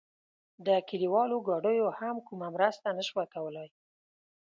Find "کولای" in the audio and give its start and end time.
3.33-3.69